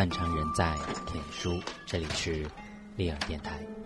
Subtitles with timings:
[0.00, 2.46] 断肠人在天书，这里是
[2.96, 3.79] 利尔电台。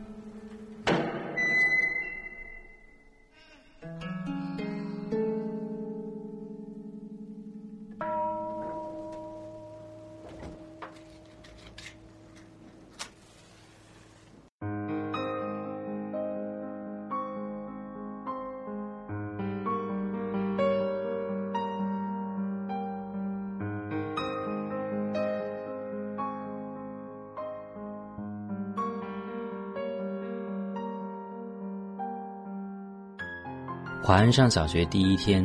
[34.06, 35.42] 华安上小学第一天，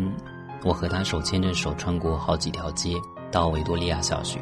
[0.65, 2.93] 我和他手牵着手穿过好几条街，
[3.31, 4.37] 到维多利亚小学。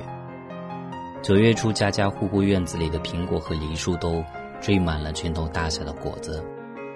[1.21, 4.23] 九月初，家家户户院子里的苹果和梨树都
[4.59, 6.43] 缀满了拳头大小的果子，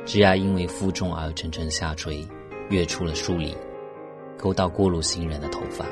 [0.04, 2.28] 枝桠因为负重而沉沉下垂，
[2.72, 3.56] 跃出了树里，
[4.36, 5.86] 勾到过路行人的头发。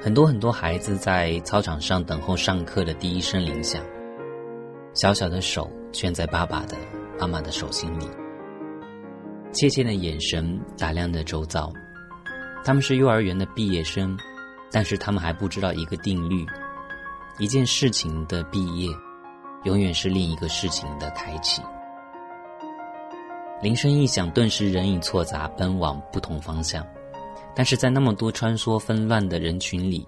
[0.00, 3.82] 很多很多孩子在操场上等候上课的第一声铃响，
[4.94, 6.74] 小小的手圈在爸爸的、
[7.20, 8.08] 妈妈的手心里。
[9.54, 11.72] 怯怯的眼神打量着周遭，
[12.64, 14.18] 他们是幼儿园的毕业生，
[14.72, 16.44] 但是他们还不知道一个定律：
[17.38, 18.90] 一件事情的毕业，
[19.62, 21.62] 永远是另一个事情的开启。
[23.62, 26.84] 铃声一响，顿时人影错杂，奔往不同方向。
[27.54, 30.04] 但是在那么多穿梭纷乱的人群里，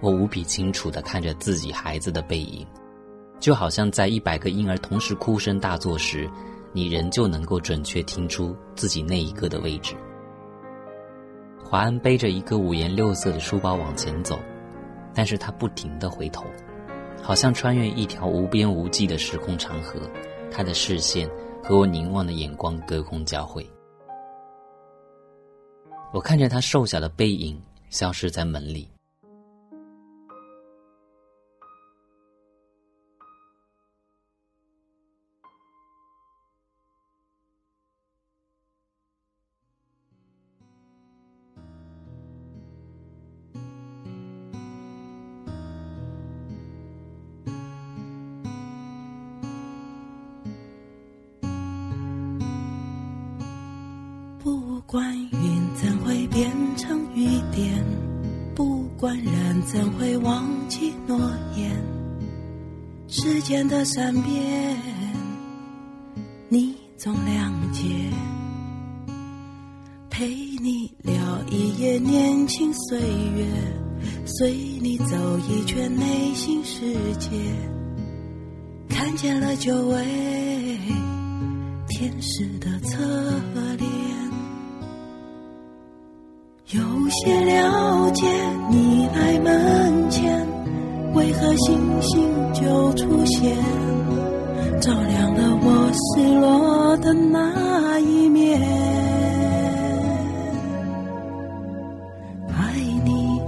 [0.00, 2.64] 我无比清楚地看着自己孩子的背影，
[3.40, 6.30] 就好像在一百个婴儿同时哭声大作时。
[6.72, 9.94] 你仍旧能够准确听出自己那一个的位置。
[11.64, 14.38] 华安背着一个五颜六色的书包往前走，
[15.14, 16.44] 但是他不停的回头，
[17.22, 20.00] 好像穿越一条无边无际的时空长河。
[20.50, 21.28] 他的视线
[21.62, 23.68] 和我凝望的眼光隔空交汇。
[26.12, 27.60] 我看着他瘦小的背影
[27.90, 28.88] 消失在门里。
[60.18, 61.18] 忘记诺
[61.56, 61.70] 言，
[63.08, 64.76] 时间的善变，
[66.48, 67.82] 你总谅解。
[70.08, 71.14] 陪你聊
[71.50, 73.46] 一夜年轻岁月，
[74.24, 76.80] 随你走一圈内心世
[77.18, 77.28] 界，
[78.88, 80.78] 看见了久违
[81.88, 82.98] 天使的侧
[83.76, 84.35] 脸。
[87.06, 88.26] 有些了解，
[88.68, 90.44] 你来门前，
[91.14, 93.56] 为何星星就出现，
[94.80, 98.60] 照亮了我失落的那一面。
[102.58, 102.74] 爱
[103.04, 103.40] 你，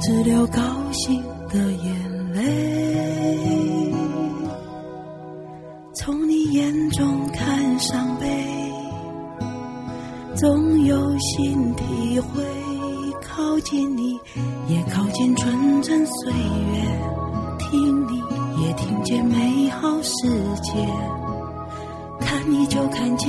[0.00, 0.60] 只留高
[0.90, 1.93] 兴的眼
[13.74, 14.12] 见你，
[14.68, 16.38] 也靠近纯真岁月；
[17.58, 18.22] 听你，
[18.62, 20.28] 也听见美好世
[20.62, 20.72] 界；
[22.20, 23.28] 看你就看见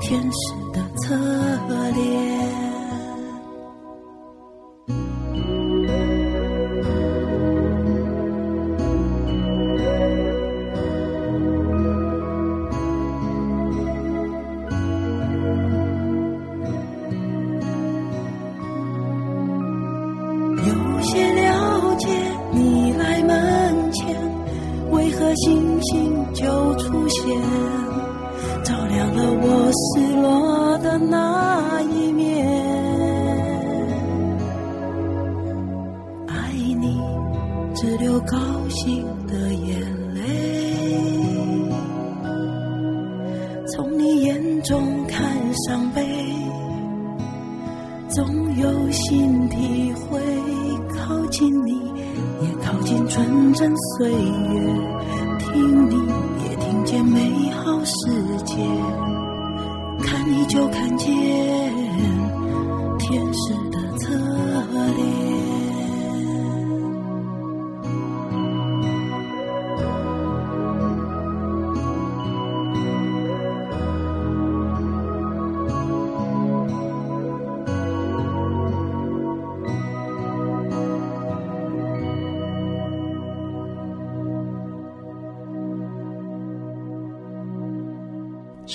[0.00, 0.54] 天使
[38.26, 38.36] 高
[38.68, 39.45] 兴的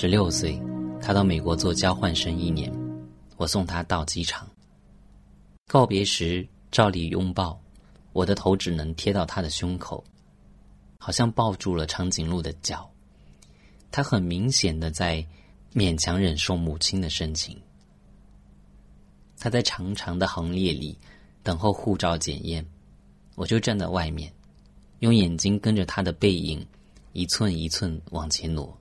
[0.01, 0.59] 十六岁，
[0.99, 2.73] 他到美国做交换生一年，
[3.37, 4.49] 我送他到机场。
[5.67, 7.61] 告别时，照例拥抱，
[8.11, 10.03] 我的头只能贴到他的胸口，
[10.97, 12.89] 好像抱住了长颈鹿的脚。
[13.91, 15.23] 他很明显的在
[15.71, 17.55] 勉强忍受母亲的深情。
[19.37, 20.97] 他在长长的行列里
[21.43, 22.65] 等候护照检验，
[23.35, 24.33] 我就站在外面，
[25.01, 26.65] 用眼睛跟着他的背影
[27.13, 28.75] 一寸一寸往前挪。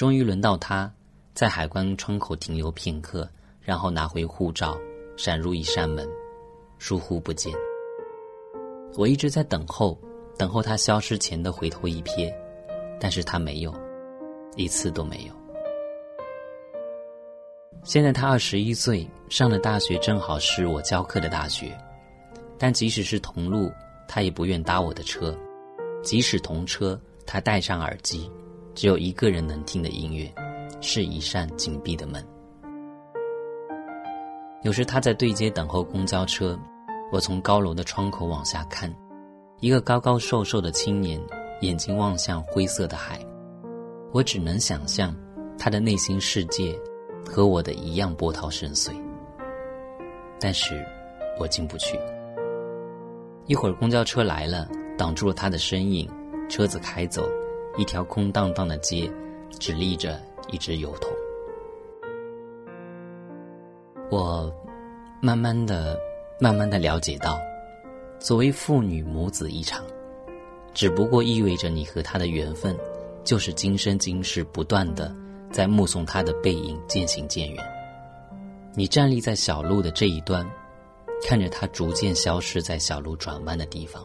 [0.00, 0.90] 终于轮到他
[1.34, 3.28] 在海关窗口停留片刻，
[3.60, 4.80] 然后拿回护照。
[5.14, 6.08] 闪入一扇门，
[6.78, 7.52] 疏忽不见。
[8.94, 10.00] 我一直在等候，
[10.38, 12.34] 等候他消失前的回头一瞥，
[12.98, 13.74] 但是他没有，
[14.56, 15.34] 一次都没有。
[17.84, 21.76] 现在他二十一岁，上了大学，正好是我教课的大学。
[22.56, 23.70] 但即使是同路，
[24.08, 25.34] 他也不愿搭我的车；
[26.02, 28.32] 即使同车，他戴上耳机，
[28.80, 30.34] 只有一个人能听的音乐，
[30.80, 32.26] 是一扇紧闭的门。
[34.62, 36.58] 有时他在对街等候公交车，
[37.12, 38.90] 我从高楼的窗口往下看，
[39.58, 41.20] 一个高高瘦瘦的青年，
[41.60, 43.20] 眼睛望向灰色的海，
[44.12, 45.14] 我只能想象
[45.58, 46.74] 他的内心世界
[47.26, 48.94] 和我的一样波涛深邃。
[50.40, 50.82] 但是，
[51.38, 52.00] 我进不去。
[53.44, 54.66] 一会儿公交车来了，
[54.96, 56.10] 挡住了他的身影，
[56.48, 57.28] 车子开走，
[57.76, 59.10] 一条空荡荡的街，
[59.58, 60.20] 只立着
[60.50, 61.10] 一只油桶。
[64.10, 64.52] 我
[65.22, 65.98] 慢慢的、
[66.40, 67.38] 慢慢的了解到，
[68.18, 69.84] 所谓父女母子一场，
[70.74, 72.76] 只不过意味着你和他的缘分，
[73.22, 75.14] 就是今生今世不断的
[75.52, 77.64] 在目送他的背影渐行渐远。
[78.74, 80.48] 你站立在小路的这一端，
[81.22, 84.04] 看着他逐渐消失在小路转弯的地方，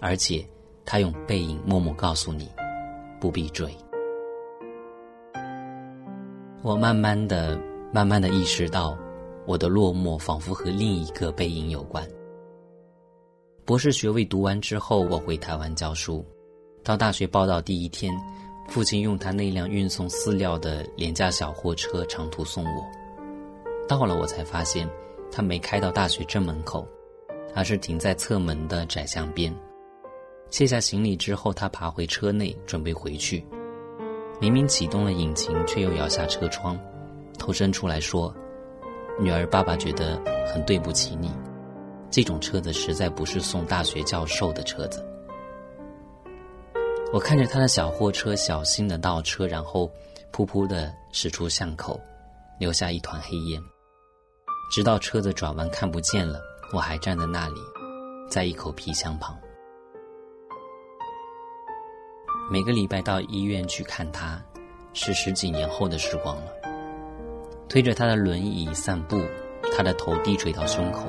[0.00, 0.46] 而且
[0.84, 2.48] 他用背影默默告诉你，
[3.20, 3.72] 不必追。
[6.62, 7.60] 我慢慢的。
[7.92, 8.96] 慢慢的意识到，
[9.46, 12.06] 我的落寞仿佛和另一个背影有关。
[13.64, 16.24] 博士学位读完之后，我回台湾教书。
[16.84, 18.14] 到大学报到第一天，
[18.68, 22.86] 父亲用他那辆运送饲料的廉价小货车长途送我。
[23.88, 24.88] 到了，我才发现，
[25.32, 26.86] 他没开到大学正门口，
[27.56, 29.52] 而是停在侧门的窄巷边。
[30.50, 33.44] 卸下行李之后，他爬回车内准备回去，
[34.40, 36.78] 明明启动了引擎，却又摇下车窗。
[37.38, 38.34] 头伸出来说
[39.18, 40.20] ：“女儿，爸爸觉得
[40.52, 41.30] 很对不起你。
[42.10, 45.06] 这种车子实在不是送大学教授的车子。”
[47.14, 49.90] 我看着他的小货车小心的倒车，然后
[50.32, 52.00] 噗噗的驶出巷口，
[52.58, 53.62] 留下一团黑烟。
[54.70, 56.40] 直到车子转弯看不见了，
[56.72, 57.60] 我还站在那里，
[58.28, 59.36] 在一口皮箱旁。
[62.52, 64.42] 每个礼拜到医院去看他，
[64.92, 66.50] 是十几年后的时光了。
[67.68, 69.22] 推着他的轮椅散步，
[69.72, 71.06] 他的头低垂到胸口。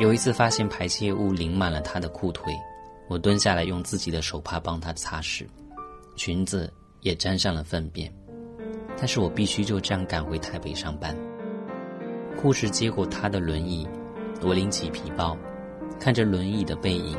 [0.00, 2.52] 有一次发现排泄物淋满了他的裤腿，
[3.06, 5.46] 我蹲下来用自己的手帕帮他擦拭，
[6.16, 6.72] 裙子
[7.02, 8.12] 也沾上了粪便。
[8.98, 11.16] 但是我必须就这样赶回台北上班。
[12.36, 13.86] 护士接过他的轮椅，
[14.42, 15.38] 我拎起皮包，
[16.00, 17.16] 看着轮椅的背影，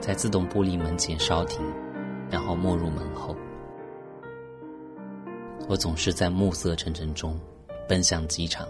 [0.00, 1.60] 在自动玻璃门前稍停，
[2.32, 3.36] 然后没入门后。
[5.68, 7.38] 我总是在暮色沉沉中。
[7.92, 8.66] 奔向机场。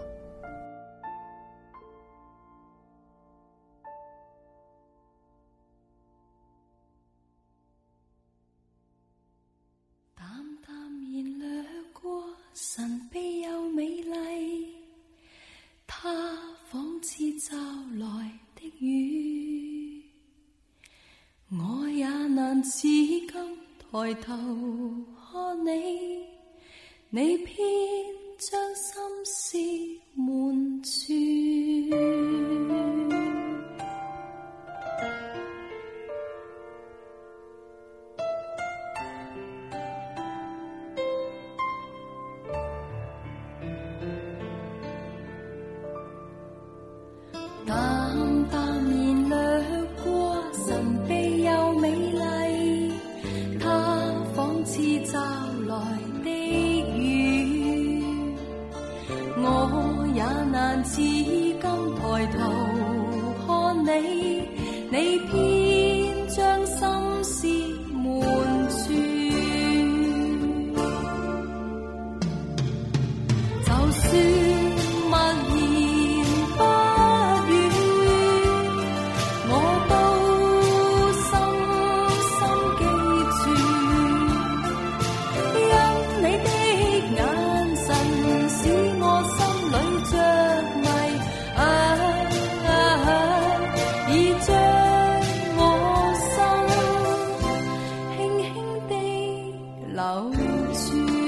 [100.73, 101.22] to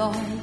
[0.00, 0.39] 来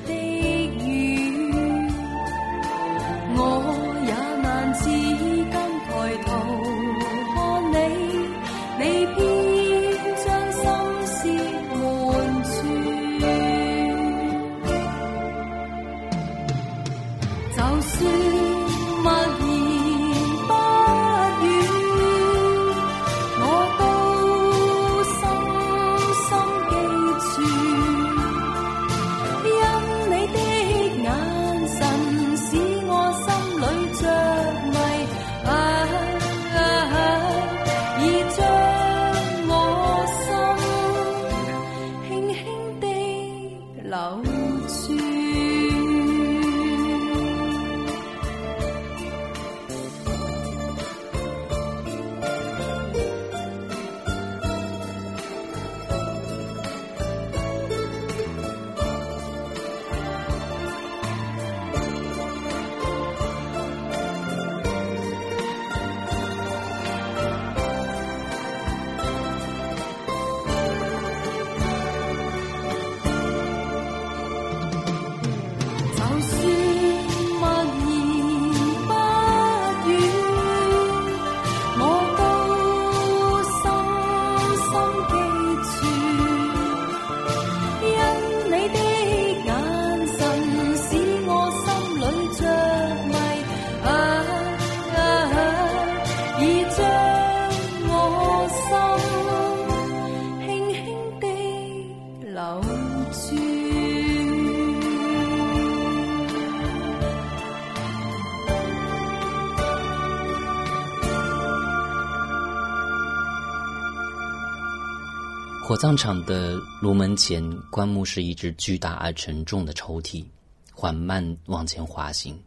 [115.68, 120.26] 火葬场的炉门前，棺木是一只巨大而沉重的抽屉，
[120.74, 122.42] 缓慢往前滑行。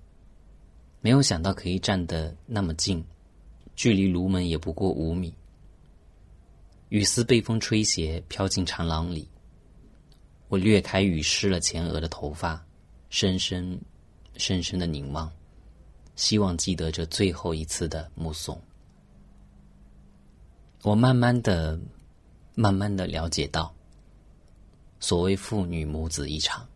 [1.03, 3.05] 没有想到可以站得那么近，
[3.77, 5.35] 距离炉门也不过五米。
[6.89, 9.29] 雨丝被风吹斜，飘进长廊里。
[10.49, 12.65] 我掠开雨湿了前额的头发，
[13.11, 13.79] 深深、
[14.39, 15.31] 深深的凝望，
[16.17, 18.59] 希望记得这最后一次的目送。
[20.81, 21.79] 我慢慢的。
[22.61, 23.75] 慢慢的了解到，
[24.99, 26.69] 所谓父女母子一场，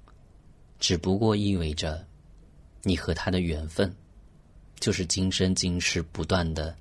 [0.80, 2.06] 只不过意味着，
[2.82, 3.94] 你和他的缘分，
[4.80, 6.74] 就是今生今世不断的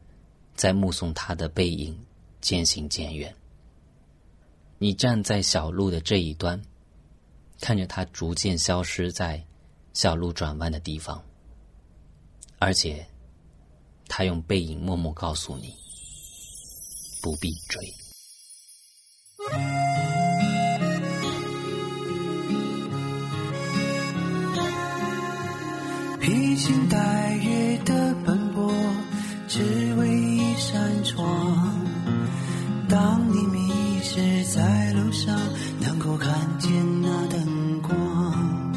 [0.55, 1.93] 在目送他的背影
[2.39, 3.35] 渐行渐远。
[4.77, 6.61] 你站在小路的这一端，
[7.59, 9.45] 看着他逐渐消失在
[9.91, 11.21] 小路转弯的地方，
[12.57, 13.05] 而且，
[14.07, 15.75] 他用背影默默告诉你，
[17.21, 18.02] 不必追。
[26.19, 28.73] 披星戴月的奔波，
[29.47, 29.59] 只
[29.97, 31.25] 为一扇窗。
[32.87, 33.69] 当你迷
[34.01, 35.37] 失在路上，
[35.81, 36.71] 能够看见
[37.01, 38.71] 那灯光，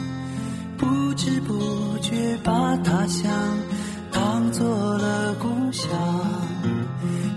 [0.77, 3.31] 不知不觉把他乡
[4.11, 5.89] 当做了故乡，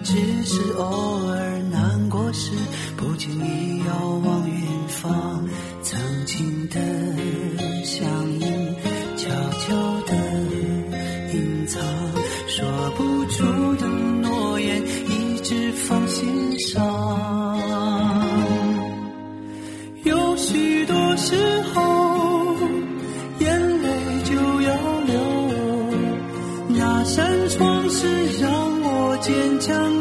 [0.03, 1.28] 只是偶尔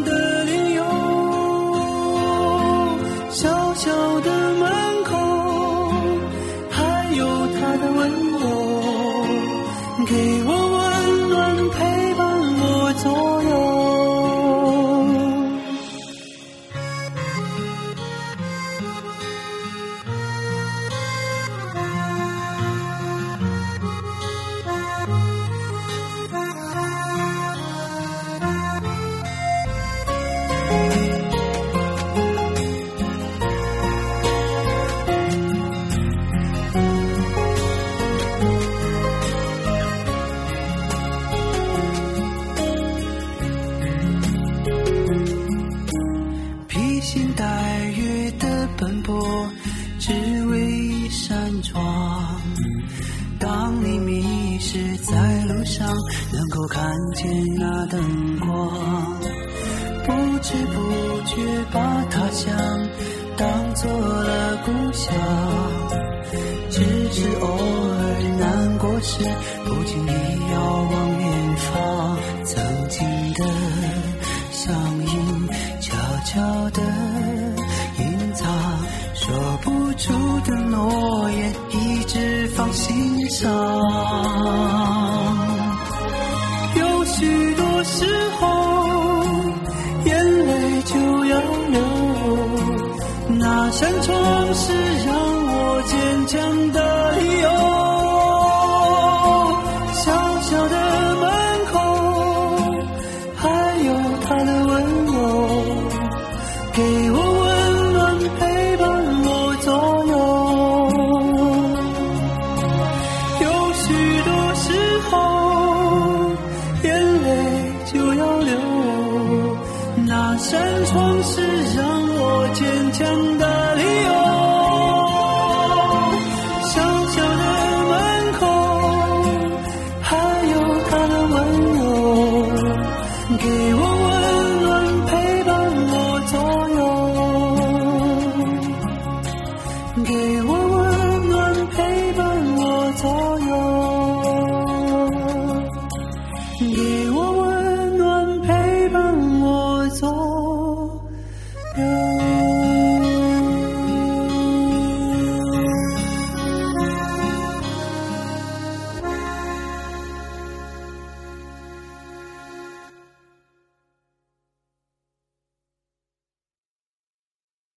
[0.05, 0.28] 的。
[67.19, 69.25] 是偶尔难过时，
[69.65, 70.13] 不经意
[70.53, 70.57] 遥
[70.93, 73.45] 望远方，曾经的
[74.53, 74.73] 相
[75.05, 75.49] 映，
[75.81, 75.97] 悄
[76.27, 76.81] 悄的
[77.99, 78.47] 隐藏，
[79.15, 79.35] 说
[79.65, 80.13] 不出
[80.45, 83.51] 的诺言，一直放心上。
[86.77, 88.07] 有许多时
[88.39, 88.47] 候，
[90.05, 91.81] 眼泪就要流，
[93.41, 94.98] 那扇窗是